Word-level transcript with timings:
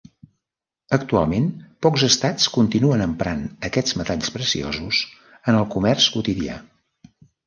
Actualment 0.95 1.43
pocs 1.85 2.05
estats 2.07 2.47
continuen 2.55 3.03
emprant 3.05 3.43
aquests 3.69 3.97
metalls 3.99 4.31
preciosos 4.39 5.03
en 5.53 5.59
el 5.59 5.69
comerç 5.77 6.09
quotidià. 6.15 6.57